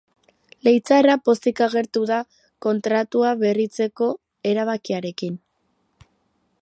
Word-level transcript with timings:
Leitzarra 0.67 1.17
pozik 1.27 1.61
agertu 1.65 2.01
da 2.11 2.17
kontratua 2.67 3.35
berritzeko 3.43 4.09
erabakiarekin. 4.53 5.39